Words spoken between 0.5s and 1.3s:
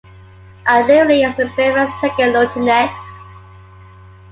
Artillery